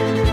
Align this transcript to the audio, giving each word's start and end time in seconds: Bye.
Bye. 0.00 0.29